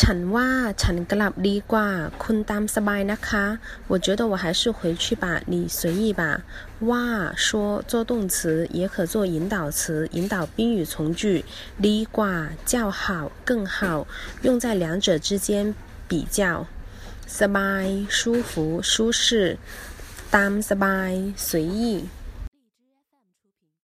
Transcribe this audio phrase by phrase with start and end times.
[0.00, 0.48] ฉันว่า
[0.82, 1.88] ฉันกลับดีกว่า
[2.22, 3.44] คุณตามสบายนะคะ
[3.90, 6.22] 我觉得我还是回去吧你随意吧
[6.88, 7.04] ว่า
[7.44, 7.46] 说
[7.90, 8.34] 做动词。
[8.78, 11.22] 也可做引导词引导宾语从句。
[11.86, 12.34] ดีกว่า
[12.70, 13.76] 较好更好
[14.42, 15.74] 用在两者之间
[16.08, 16.66] 比较。
[17.38, 17.86] สบาย
[18.16, 19.22] 舒服舒适。
[20.34, 22.08] ตามสบาย随意。